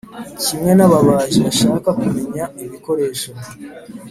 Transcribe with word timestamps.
kimwe 0.43 0.71
n'ababaji 0.75 1.39
bashaka 1.45 1.89
kumenya 1.99 2.43
ibikoresho. 2.65 3.31